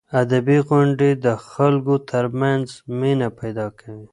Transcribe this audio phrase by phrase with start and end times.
[0.21, 2.67] ادبي غونډې د خلکو ترمنځ
[2.99, 4.05] مینه پیدا کوي.